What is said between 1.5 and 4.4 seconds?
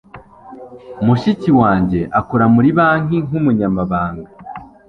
wanjye akora muri banki nkumunyamabanga.